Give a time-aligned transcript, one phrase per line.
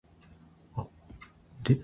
[0.73, 0.89] 声が
[1.63, 1.79] 高い